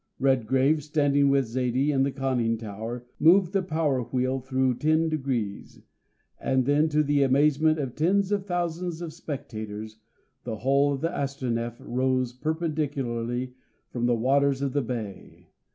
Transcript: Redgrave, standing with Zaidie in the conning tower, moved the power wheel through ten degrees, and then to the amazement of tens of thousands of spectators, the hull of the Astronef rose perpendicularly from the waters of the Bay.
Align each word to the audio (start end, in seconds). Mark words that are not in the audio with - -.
Redgrave, 0.17 0.83
standing 0.83 1.29
with 1.29 1.45
Zaidie 1.45 1.91
in 1.91 2.01
the 2.01 2.11
conning 2.11 2.57
tower, 2.57 3.05
moved 3.19 3.53
the 3.53 3.61
power 3.61 4.01
wheel 4.01 4.39
through 4.39 4.77
ten 4.79 5.09
degrees, 5.09 5.79
and 6.39 6.65
then 6.65 6.89
to 6.89 7.03
the 7.03 7.21
amazement 7.21 7.77
of 7.77 7.93
tens 7.93 8.31
of 8.31 8.47
thousands 8.47 9.01
of 9.01 9.13
spectators, 9.13 9.99
the 10.43 10.57
hull 10.57 10.91
of 10.93 11.01
the 11.01 11.09
Astronef 11.15 11.75
rose 11.79 12.33
perpendicularly 12.33 13.53
from 13.91 14.07
the 14.07 14.15
waters 14.15 14.63
of 14.63 14.73
the 14.73 14.81
Bay. 14.81 15.51